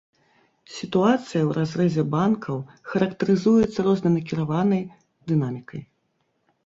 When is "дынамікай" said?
5.33-5.81